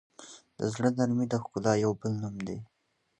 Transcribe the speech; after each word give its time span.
د 0.57 0.59
زړه 0.73 0.89
نرمي 0.97 1.25
د 1.29 1.33
ښکلا 1.43 1.73
یو 1.83 1.91
بل 1.99 2.11
نوم 2.21 2.35
دی. 2.47 2.57